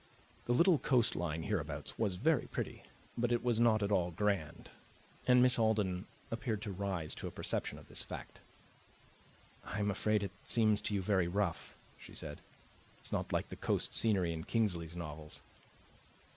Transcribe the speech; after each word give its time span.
The 0.47 0.53
little 0.55 0.79
coast 0.79 1.15
line 1.15 1.43
hereabouts 1.43 1.99
was 1.99 2.15
very 2.15 2.47
pretty, 2.47 2.81
but 3.15 3.31
it 3.31 3.43
was 3.43 3.59
not 3.59 3.83
at 3.83 3.91
all 3.91 4.09
grand, 4.09 4.67
and 5.27 5.43
Miss 5.43 5.59
Alden 5.59 6.07
appeared 6.31 6.63
to 6.63 6.71
rise 6.71 7.13
to 7.13 7.27
a 7.27 7.29
perception 7.29 7.77
of 7.77 7.87
this 7.87 8.01
fact. 8.01 8.39
"I 9.63 9.79
am 9.79 9.91
afraid 9.91 10.23
it 10.23 10.31
seems 10.43 10.81
to 10.81 10.95
you 10.95 11.03
very 11.03 11.27
rough," 11.27 11.75
she 11.99 12.15
said. 12.15 12.41
"It's 12.97 13.11
not 13.11 13.31
like 13.31 13.49
the 13.49 13.55
coast 13.55 13.93
scenery 13.93 14.33
in 14.33 14.43
Kingsley's 14.45 14.95
novels." 14.95 15.39